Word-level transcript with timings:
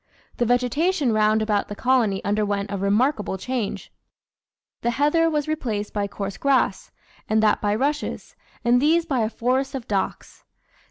The 0.37 0.47
vegetation 0.47 1.13
round 1.13 1.43
about 1.43 1.67
the 1.67 1.75
colony 1.75 2.23
underwent 2.25 2.71
a 2.71 2.77
remarkable 2.79 3.37
change; 3.37 3.91
the 4.81 4.89
heather 4.89 5.29
was 5.29 5.47
replaced 5.47 5.93
by 5.93 6.07
coarse 6.07 6.37
grass, 6.37 6.89
and 7.29 7.43
that 7.43 7.61
by 7.61 7.75
rushes, 7.75 8.35
and 8.65 8.81
these 8.81 9.05
by 9.05 9.19
a 9.19 9.29
forest 9.29 9.75
of 9.75 9.87
docks. 9.87 10.43